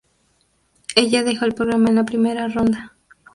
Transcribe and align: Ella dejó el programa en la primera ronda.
Ella 0.95 1.21
dejó 1.23 1.45
el 1.45 1.53
programa 1.53 1.89
en 1.89 1.95
la 1.97 2.05
primera 2.05 2.47
ronda. 2.47 2.95